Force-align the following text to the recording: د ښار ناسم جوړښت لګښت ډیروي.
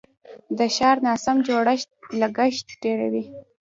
د 0.57 0.59
ښار 0.75 0.97
ناسم 1.07 1.37
جوړښت 1.47 1.89
لګښت 2.19 2.67
ډیروي. 2.81 3.23